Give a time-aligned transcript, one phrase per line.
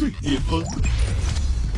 [0.00, 0.64] 最巅峰。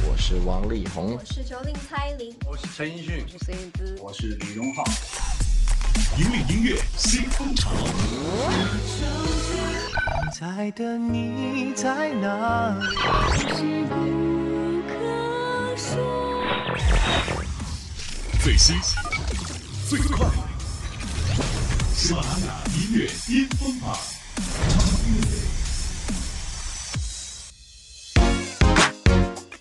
[0.06, 4.84] 我是王力宏，我是九令蔡琳，我是陈奕迅，我是燕姿，我是李荣浩。
[6.16, 7.72] 引领音乐新风潮。
[10.38, 12.84] 在的你在哪里？
[18.40, 18.76] 最新、
[19.88, 20.30] 最快，
[21.92, 23.98] 喜马拉雅音乐巅峰榜。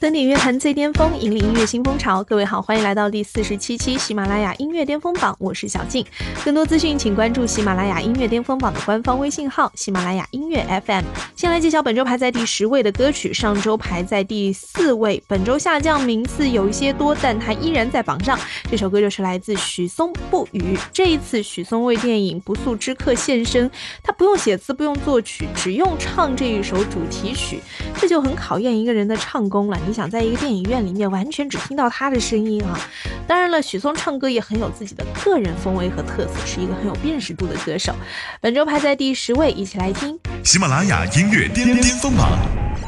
[0.02, 2.23] 登顶乐坛最巅峰，引领音乐新风潮。
[2.23, 6.04] 各位好，欢迎来到第四十七期喜马拉雅音乐巅峰榜，我是小静。
[6.44, 11.04] 更多资讯，请关注喜马拉雅音乐巅峰榜的官方微信号“喜马拉雅音乐 FM”。
[11.36, 18.40] 先来揭晓本周排在第十位的歌曲，上周排在第四位，本周下降名次有一些多，但它依然在榜上。
[18.72, 20.76] 这首歌就是来自许嵩《不语》。
[20.92, 23.70] 这一次许嵩为电影《不速之客》献身，
[24.02, 27.59] 他不用写词，不用作曲，只用唱这一首主题曲，
[28.00, 29.80] 这就很考验一个人的唱功了。
[29.91, 32.80] 你想在一个电影院里面完全只听到他的声音啊？
[33.28, 37.94] 当然了，许嵩唱歌也很有自己的个人风味和特色，是一个很有辨识度的歌手。
[38.39, 42.39] 本周排在第十位，一起来听喜马拉雅音乐巅巅峰榜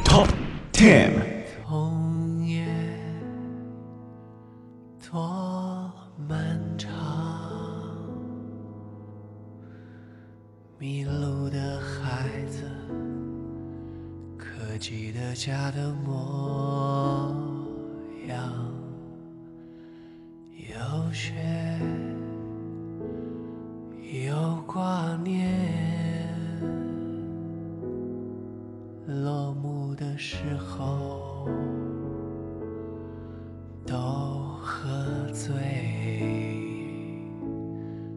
[0.06, 0.30] Top
[0.72, 1.12] Ten。
[1.68, 2.66] 冬夜
[5.12, 5.92] 多
[6.30, 6.90] 漫长，
[10.80, 12.64] 迷路的孩子，
[14.38, 16.83] 可记得家的模
[21.24, 21.32] 雪，
[24.26, 25.50] 有挂念。
[29.08, 31.48] 落幕的时候，
[33.86, 33.96] 都
[34.60, 34.90] 喝
[35.32, 35.54] 醉，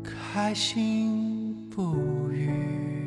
[0.03, 1.95] 开心不
[2.33, 3.07] 语，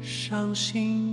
[0.00, 1.09] 伤心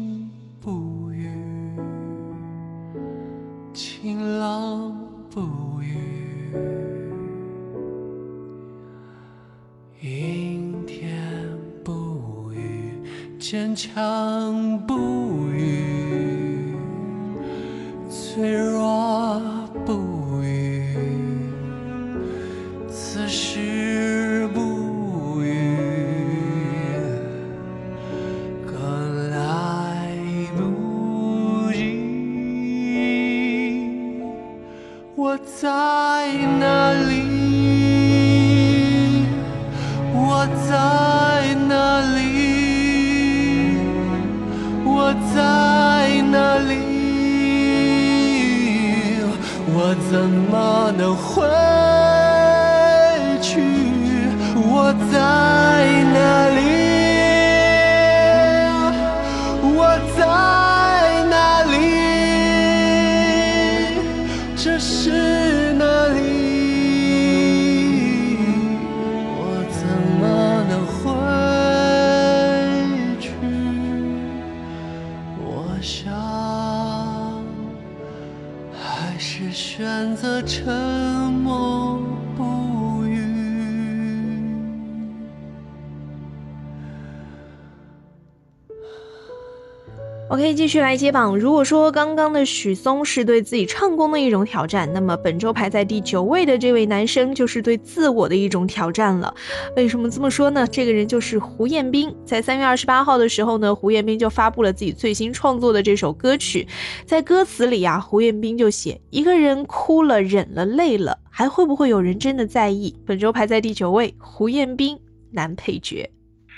[90.38, 91.36] OK，继续来接榜。
[91.36, 99.34] 如果说刚刚的许嵩是对自己唱功的一种挑战，那么本周排在第九位的这位男生就是对自我的一种挑战了。
[99.76, 100.68] 为什么这么说呢？
[100.68, 102.16] 这个人就是胡彦斌。
[102.24, 106.68] 在三月二十八号的时候呢，胡彦斌就发布了自己最新创作的这首歌曲。
[107.04, 114.96] 在歌词里啊，胡彦斌就写：“一个人哭了、忍了、累了，还会不会有人真的在意？”本周排在第九位，胡彦斌
[115.32, 116.08] 男配角。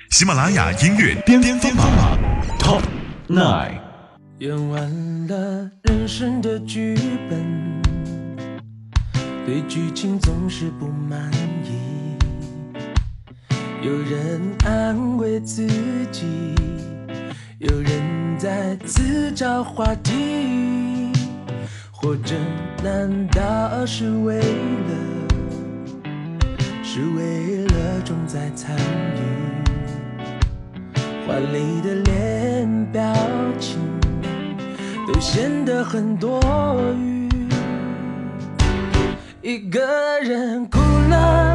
[0.09, 1.87] 喜马拉雅音乐巅巅峰榜
[2.59, 2.81] Top
[3.29, 3.79] Nine。
[4.39, 6.95] 演完了人生的剧
[7.29, 7.79] 本，
[9.45, 11.31] 对剧情总是不满
[11.63, 12.17] 意。
[13.83, 15.67] 有人安慰自
[16.11, 16.25] 己，
[17.59, 21.11] 有人在自找话题。
[21.91, 22.35] 活着
[22.83, 25.27] 难道是为了，
[26.81, 29.58] 是为了重在参与？
[31.29, 33.03] 华丽的脸表
[33.59, 33.77] 情
[35.05, 36.41] 都显得很多
[36.97, 37.29] 余。
[39.39, 39.79] 一个
[40.21, 41.48] 人哭了、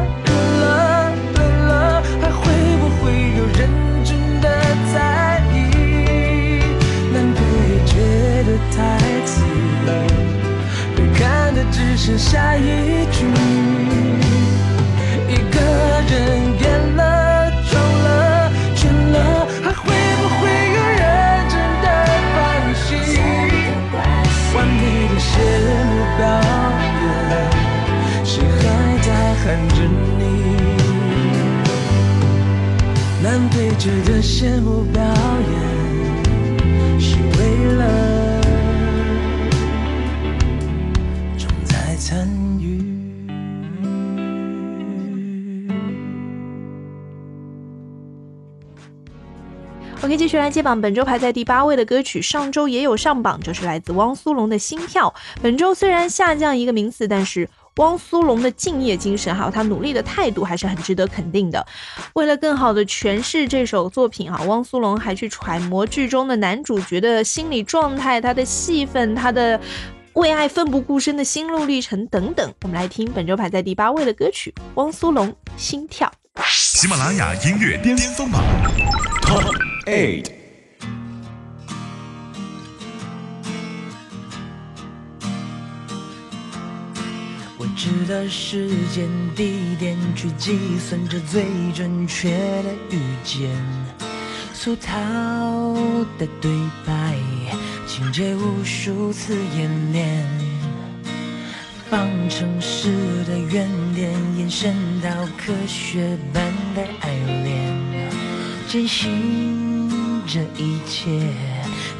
[50.01, 50.79] OK，继续来接榜。
[50.79, 55.09] 本周排在第八位的歌曲，上周也有上榜，就是来自汪苏泷的《心跳》。
[55.41, 61.65] 本周虽然下降一个名次，但是汪苏泷的敬业精神还有他努力的态度还是很值得肯定的。
[62.13, 69.59] 为了更好的诠释这首作品啊，汪苏泷还去揣摩剧中的男主角的心理状态、他的戏份、他的
[70.13, 72.53] 为爱奋不顾身的心路历程等等。
[72.61, 76.11] 我们来听本周排在第八位的歌曲《汪苏泷心跳》。
[76.47, 78.43] 喜马拉雅音乐巅峰榜
[79.85, 80.31] Eight。
[87.59, 91.45] 我知道时间地点去计算着最
[91.75, 92.31] 准确
[92.63, 93.51] 的遇见，
[94.55, 94.91] 俗套
[96.17, 96.51] 的对
[96.83, 97.15] 白，
[97.85, 100.25] 情节无数次演练，
[101.91, 102.91] 方程式
[103.25, 106.43] 的原点延伸到科学般
[106.73, 108.11] 的爱恋，
[108.67, 109.64] 坚信
[110.27, 111.31] 这一切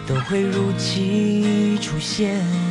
[0.07, 2.65] 都会如期出现。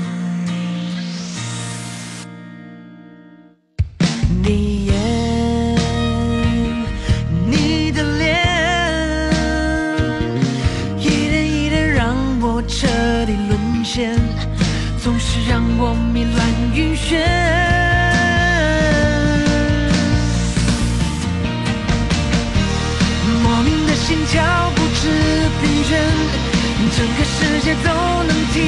[27.82, 27.88] 都
[28.24, 28.62] 能听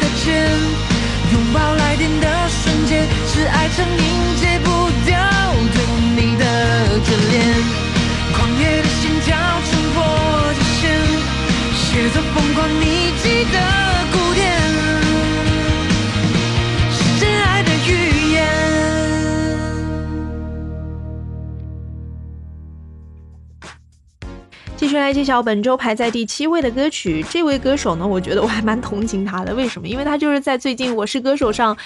[0.00, 0.26] 得见。
[1.32, 4.02] 拥抱来电的瞬间，是爱成瘾
[4.40, 4.68] 戒不
[5.04, 5.14] 掉
[5.74, 5.76] 对
[6.16, 6.44] 你的
[7.04, 7.36] 眷恋。
[8.32, 9.36] 狂野的心跳
[9.68, 9.96] 冲破
[10.54, 10.82] 极限，
[11.76, 13.07] 写作疯狂你
[25.18, 27.24] 揭晓本周排在第七位的歌曲。
[27.28, 29.52] 这位歌手呢，我觉得我还蛮同情他的。
[29.52, 29.88] 为什么？
[29.88, 31.76] 因为他就是在最近《我是歌手》上，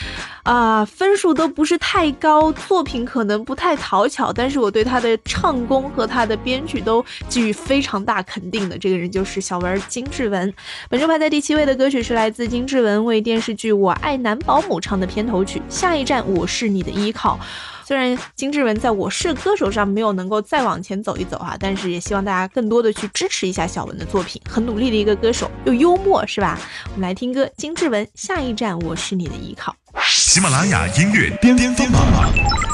[0.42, 8.76] 啊、分数都不是太高，作品可能不太讨巧，但是我对他的唱功和他的编曲都给予非常大肯定的。
[8.76, 10.52] 这个人就是小文金志文。
[10.90, 17.40] 本周排在第七位的歌曲是来自金志文为电视剧《我爱男保姆》唱的片头曲《下一站我是你的依靠》。
[17.84, 26.58] 虽然金志文在我是歌手上没有能够再往前走一走哈、但是也希望大家更多的去支持一下小文的作品，很努力的一个歌手，又幽默是吧？
[26.92, 29.74] 我们来听歌，金志文《下一站我是你的依靠》。
[30.08, 32.02] 喜马拉雅音乐巅峰榜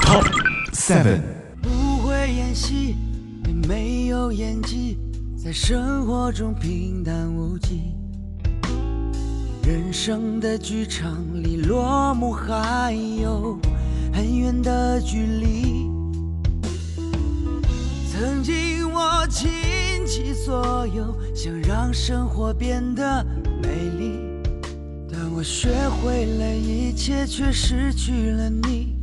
[0.03, 0.25] Top
[0.73, 1.19] Seven。
[1.61, 2.95] 不会演戏，
[3.45, 4.97] 也没有演技，
[5.37, 7.93] 在生活中平淡无奇。
[9.63, 13.59] 人生的剧场离落幕还有
[14.13, 15.88] 很远的距离。
[18.19, 19.49] 曾经我倾
[20.05, 23.25] 其所有，想让生活变得
[23.63, 24.19] 美丽。
[25.09, 28.97] 但我学会了一切，却失去了你。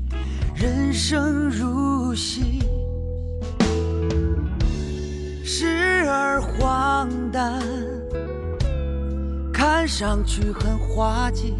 [0.55, 2.63] 人生如戏，
[5.43, 7.63] 时而荒诞，
[9.51, 11.55] 看上去很滑稽，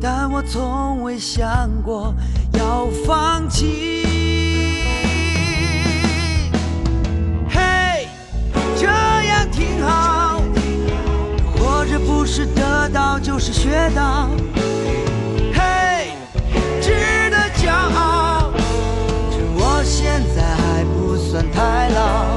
[0.00, 2.12] 但我从未想过
[2.54, 4.09] 要放弃。
[12.20, 14.28] 不是得到就是学到。
[15.54, 16.12] 嘿，
[16.82, 18.52] 值得骄傲，
[19.30, 22.29] 趁我现在还不算太老。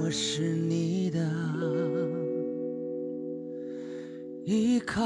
[0.00, 1.18] 我是你的
[4.44, 5.02] 依靠。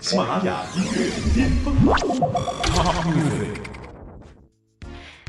[0.00, 1.74] 喜马拉雅音乐巅峰。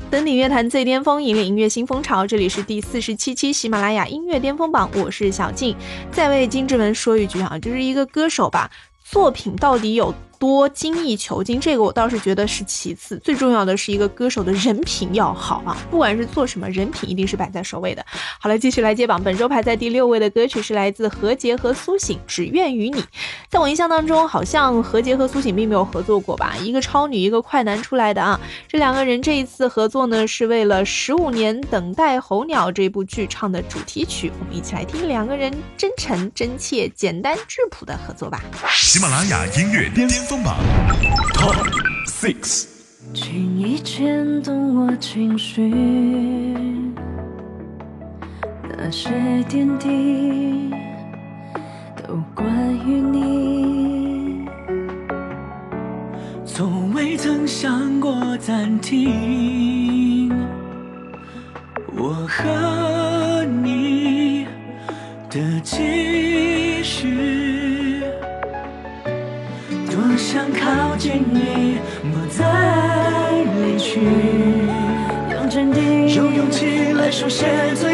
[0.09, 2.25] 登顶乐坛最巅峰，引领音乐新风潮。
[2.25, 5.75] 这里是第四十七期喜马拉雅音乐巅峰榜，我是小静。
[6.11, 8.71] 再为金志文说一句啊，就是一个歌手吧，
[9.03, 18.05] 作品到底有多精益求精，这个我倒是觉得是其次，最重要的是一个歌手的人品要好啊，不管是做什么，人品一定是摆在首位的。
[18.41, 23.01] 好了，继续来接榜，本周排在第六位的歌曲是来自何洁和苏醒，《只愿与你》。
[23.49, 26.57] 在我印象当中，好像何洁和苏醒并没有合作过吧？
[26.61, 28.37] 一个超女，一个快男出来的啊。
[28.67, 34.29] 这两个人这一次合作呢，是为了《十五年等待候鸟》这部剧唱的主题曲。
[34.41, 38.41] 我们一起来听两个人真诚、真切、简单质朴的合作吧。
[38.73, 40.55] 喜马拉雅音乐巅峰榜
[41.33, 41.69] Top
[42.07, 42.65] Six，
[43.13, 45.69] 轻易牵动我情绪，
[48.69, 49.11] 那些
[49.49, 50.71] 点滴
[52.07, 52.47] 都关
[52.87, 54.47] 于你。
[56.45, 60.31] 从未曾想过暂停，
[61.95, 64.47] 我和你
[65.29, 67.22] 的继续，
[70.33, 71.77] 想靠近你，
[72.11, 72.43] 不再
[73.61, 73.99] 离去，
[75.31, 77.92] 用坚定，用勇气来书写最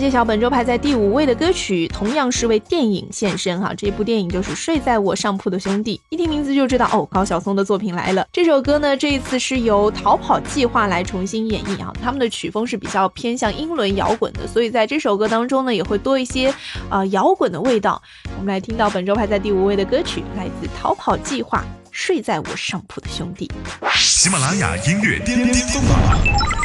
[0.00, 3.74] 揭晓本周排在第五位的歌曲，同样是为电影献身哈。
[3.76, 8.26] 这部电影就是《睡在我上铺的兄弟》，一听名字就知道哦，高晓松的作品来了。
[8.32, 16.50] 这首歌呢，这一次是由逃跑计划来重新演绎啊，他们的曲风是比较偏向英伦摇滚的，所以在这首歌当中呢，也会多一些
[16.88, 18.00] 呃摇滚的味道。
[18.38, 23.50] 我们来听到本周排在第五位的歌曲，来自逃跑计划《睡在我上铺的兄弟》。
[23.98, 25.98] 喜马拉雅音乐巅巅峰榜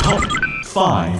[0.01, 0.24] Top
[0.63, 1.20] Five。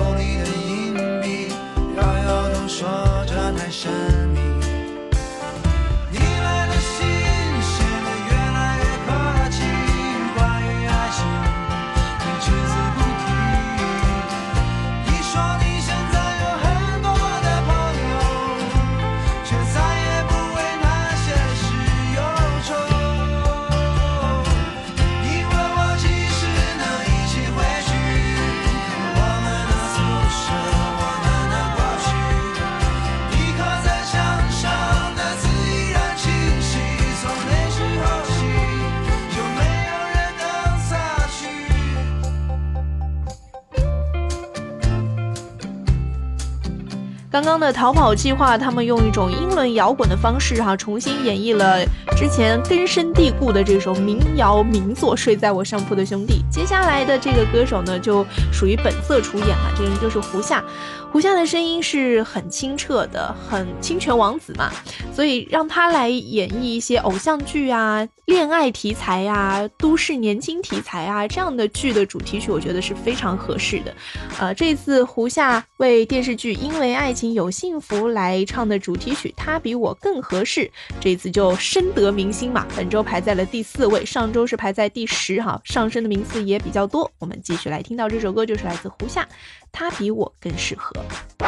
[47.41, 51.83] 刚刚的逃跑计划，他们用一种英伦摇滚的方式哈、重新演绎了
[52.15, 56.35] 之前根深蒂固的这首民谣名作《睡在我上铺的兄弟》。
[56.53, 60.63] 接下来的这个歌手呢，就属于本色出演了，这人就是胡夏。
[61.11, 64.71] 胡夏的声音是很清澈的，很清泉王子嘛，
[65.13, 73.93] 所以让他来演绎一些偶像剧啊、恋爱题材呀、都市年轻题材啊这样的剧的主题曲，我觉得是非常合适的。
[74.39, 80.61] 呃，这次胡夏为电视剧《因为爱情有幸福》来唱的主题曲《他比我更合适》，
[81.01, 82.65] 这次就深得民心嘛。
[82.73, 87.11] 本周排在了第四位，上周是排在第十哈，上升的名次也比较多。
[87.19, 89.23] 我们继续来听到这首歌，就是来自胡夏，
[89.71, 90.93] 《他比我更适合》。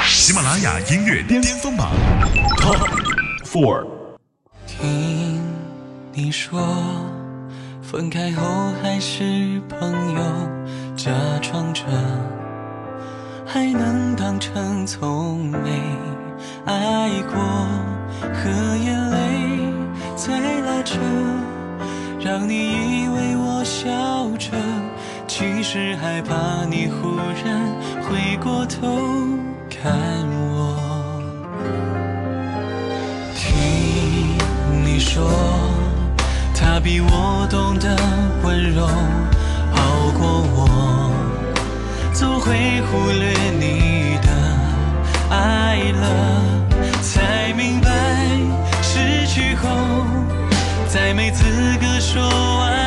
[0.07, 1.91] 喜马拉雅音乐巅峰榜
[2.57, 2.89] Top
[3.45, 3.85] Four。
[4.65, 5.41] 听
[6.13, 6.59] 你说，
[7.81, 10.21] 分开后还是朋友，
[10.95, 11.11] 假
[11.41, 11.83] 装着
[13.45, 15.69] 还能当成从没
[16.65, 17.35] 爱过，
[18.33, 19.17] 和眼泪
[20.15, 20.97] 在拉扯，
[22.19, 23.91] 让你以为我笑
[24.37, 24.57] 着，
[25.43, 27.67] 其实害怕你忽然
[28.03, 28.97] 回过头
[29.69, 29.91] 看
[30.53, 31.21] 我。
[33.35, 34.37] 听
[34.85, 35.29] 你说，
[36.55, 37.97] 他比我懂得
[38.41, 41.11] 温柔，好过我，
[42.13, 44.29] 总会忽略你的
[45.29, 46.41] 爱了，
[47.01, 47.89] 才明白
[48.81, 49.67] 失去后
[50.87, 51.43] 再没资
[51.81, 52.21] 格说
[52.59, 52.82] 挽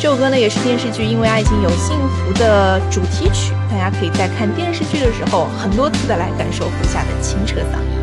[0.00, 7.94] 这首歌呢，也是电视剧《因为爱情有幸福》的主题曲，大家可以在看电视剧的时候，很多次的来感受胡夏的清澈嗓音。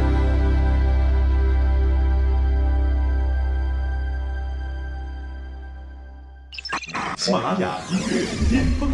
[7.18, 8.90] 喜马拉雅音乐巅峰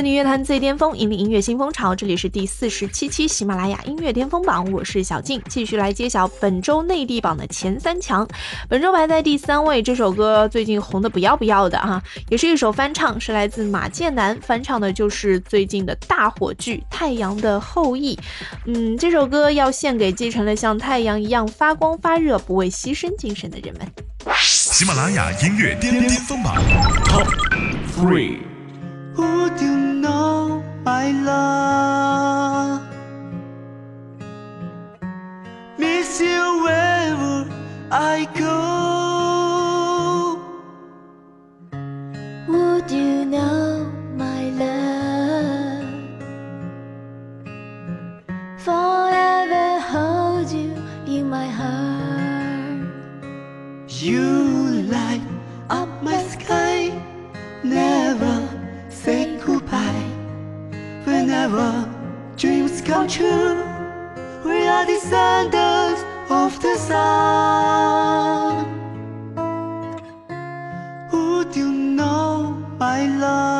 [0.00, 0.04] 榜 Top Music。
[0.04, 1.94] 登顶乐坛最巅峰，引领音乐新风潮。
[1.94, 8.26] 这里是第四十七期喜马拉雅音乐巅峰榜，我是小静，继续来揭晓本周内地榜的前三强。
[8.66, 18.16] 本周排在第三位，这首歌最近红的不要不要的哈，也是一首翻唱，是来自马健南翻唱的，就是最近的大火剧《太阳的后裔》。
[18.64, 23.86] 嗯，这首歌要献给继承了像太阳一样发光发热、不畏牺牲精神的人们。
[24.38, 26.56] 喜马拉雅音乐巅巅峰榜
[27.04, 27.28] Top
[27.94, 28.49] Three。
[29.20, 32.80] Would you know my love?
[35.76, 37.46] Miss you wherever
[37.90, 38.56] I go.
[42.48, 45.84] Would you know my love?
[48.64, 50.72] Forever hold you
[51.06, 52.88] in my heart.
[53.86, 54.49] You
[62.90, 63.54] come true,
[64.44, 68.66] we are descendants of the sun.
[71.12, 73.59] Would you know my love?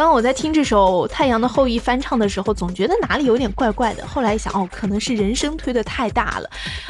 [0.00, 4.06] 刚我在听这首《太阳的后裔》翻唱的时候，总觉得哪里有点怪怪的。
[4.06, 6.48] 后来一想，哦，可能是人声推的太大了。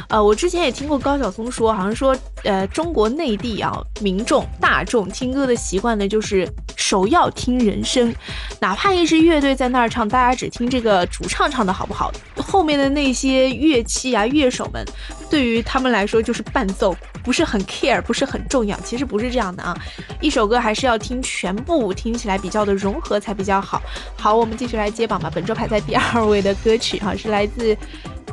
[0.09, 6.49] 呃，我之前也听过高晓松说，好像说，呃，中国内地啊，民众大众听歌的习惯呢，就是
[6.91, 8.13] 首要听人声，
[8.59, 14.85] 哪怕一支乐队在那儿唱，大家只听这个主唱唱的好不好，后面的那些乐器啊、乐手们，
[15.31, 18.77] 对于他们来说就是伴奏，不是很 care，不是很重要。
[18.81, 19.73] 其实不是这样的啊，
[20.21, 23.81] 一首歌还是要听全部，听起来比较的融合才比较好。
[24.19, 25.31] 好，我们继续来接榜吧。
[25.33, 27.77] 本周排在第二位的歌曲哈，是来自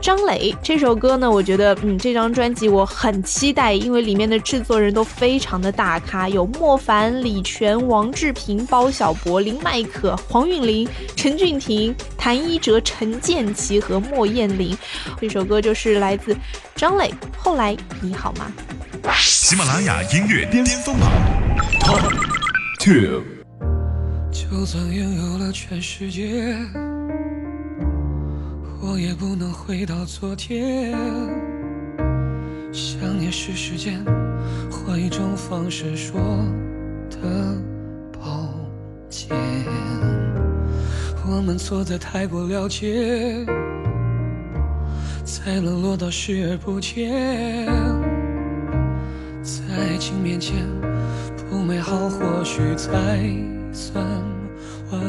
[0.01, 14.77] 张磊这首歌呢，我觉得嗯，这张专辑我很期待，因为里面的制作人都非常的大咖，有莫凡、李泉、王志平、包小柏、林迈可、黄韵玲、陈俊廷、谭一哲、陈建奇和莫艳玲。
[15.19, 16.36] 这首歌就是来自
[16.75, 17.13] 张磊。
[17.38, 18.51] 后来你好吗？
[19.19, 21.10] 喜马拉雅音乐巅峰榜
[21.81, 22.01] Top
[22.79, 23.23] Two。
[24.31, 26.55] 就算拥有了全世界，
[28.97, 30.91] 也不能回到昨天。
[32.71, 34.03] 想念是时间，
[34.71, 36.19] 换一种方式说
[37.10, 37.55] 的
[38.12, 38.53] 抱
[39.10, 39.36] 歉。
[41.29, 43.45] 我们错在太过了解，
[45.25, 47.65] 才沦落到视而不见。
[49.43, 50.65] 在爱情面前，
[51.49, 53.19] 不美好或许才
[53.71, 54.03] 算
[54.91, 55.01] 完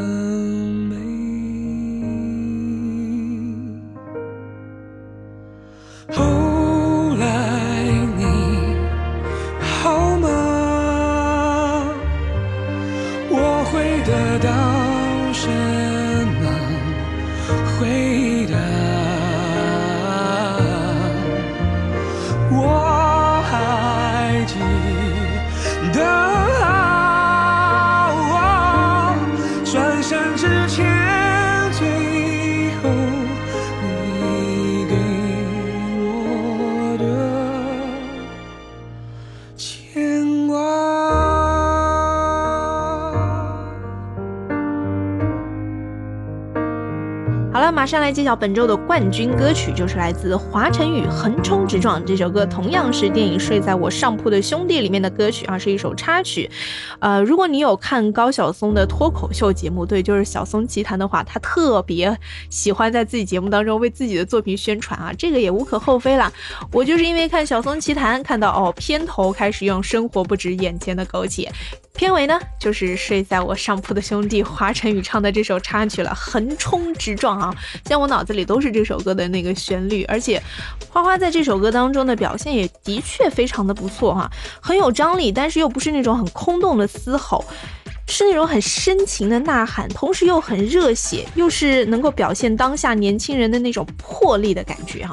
[47.50, 56.48] 好了，马上来揭晓本周的冠军歌曲，就是来自华晨宇《横冲直撞》这首歌，同样是电影《睡在我上铺的兄弟》里面的歌曲啊，是一首插曲。
[57.00, 62.16] 呃，如果你有看高晓松的脱口秀节目，对，就是晓松奇谈的话，他特别
[62.50, 66.30] 喜欢在自己节目当中为自己的作品宣传啊，这个也无可厚非啦。
[66.70, 71.50] 我就是因为看晓松奇谈，看到哦，片头开始用“生活不止眼前的苟且”。
[71.98, 77.52] 片尾呢，就是睡在我上铺的兄弟华晨宇唱的这首插曲了，横冲直撞啊！
[77.72, 80.40] 现在我脑子里都是这首歌的那个旋律，而且
[80.88, 84.30] 花花在这首歌当中的表现也的确非常的不错哈，
[84.60, 87.44] 很有张力，但是又不是那种很空洞的嘶吼，
[88.06, 95.12] 是那种很深情的呐喊，同时又很热血，又是能够表现当下年轻人的那种魄力的感觉哈。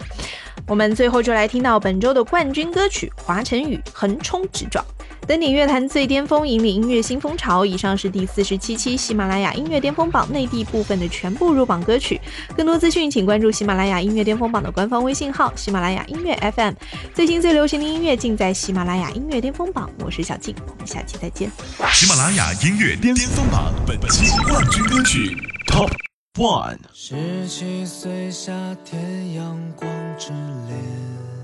[0.68, 4.86] 我们最后就来听到本周的冠军歌曲华晨宇《横冲直撞》。
[5.28, 7.66] 登顶乐坛最巅峰，引领音乐新风潮。
[7.66, 12.22] 以上是第四十七期喜马拉雅音乐巅峰榜内地部分的全部入榜歌曲。
[12.56, 16.74] 更多资讯，请关注喜马拉雅音乐巅峰榜的官方微信号“喜马拉雅音乐 FM”。
[17.14, 19.90] 最新最流行的音乐尽在喜马拉雅音乐巅峰榜。
[20.04, 21.50] 我是小静，我们下期再见。
[21.92, 25.36] 喜马拉雅音乐巅峰榜本期冠军歌曲
[25.66, 25.90] Top
[26.38, 26.78] One。
[26.94, 28.54] 十七岁夏
[28.86, 30.30] 天，阳光炽
[30.68, 31.35] 烈。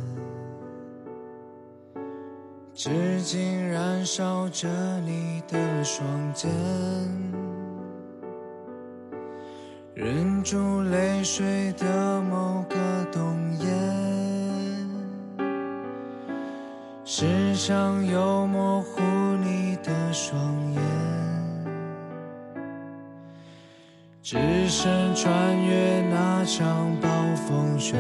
[2.74, 4.68] 至今燃烧着
[5.02, 6.50] 你的双肩，
[9.94, 12.78] 忍住泪水的某个
[13.12, 13.68] 冬夜，
[17.04, 19.02] 时常又模糊
[19.44, 20.40] 你的双
[20.74, 20.82] 眼，
[24.24, 24.38] 只
[24.70, 27.96] 身穿越那场暴风雪。